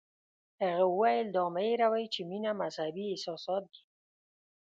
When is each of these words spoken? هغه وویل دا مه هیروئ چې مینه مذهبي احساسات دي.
هغه 0.61 0.83
وویل 0.87 1.27
دا 1.37 1.43
مه 1.53 1.61
هیروئ 1.69 2.05
چې 2.13 2.21
مینه 2.29 2.51
مذهبي 2.61 3.05
احساسات 3.09 3.63
دي. 3.73 3.81